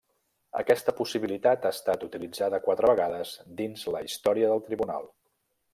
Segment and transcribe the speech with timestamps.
[0.61, 5.09] Aquesta possibilitat ha estat utilitzada quatre vegades dins la història del Tribunal.